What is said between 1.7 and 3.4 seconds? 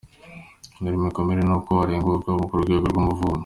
warenganurwa ku Rwego rw’Umuvunyi